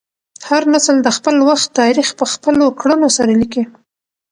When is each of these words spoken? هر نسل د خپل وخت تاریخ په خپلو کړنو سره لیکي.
هر 0.49 0.63
نسل 0.73 0.95
د 1.03 1.07
خپل 1.17 1.35
وخت 1.49 1.67
تاریخ 1.79 2.07
په 2.19 2.25
خپلو 2.33 2.65
کړنو 2.79 3.07
سره 3.17 3.31
لیکي. 3.41 3.63